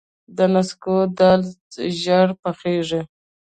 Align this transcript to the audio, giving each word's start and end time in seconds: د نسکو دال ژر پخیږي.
د 0.37 0.37
نسکو 0.53 0.95
دال 1.17 1.41
ژر 2.01 2.27
پخیږي. 2.41 3.01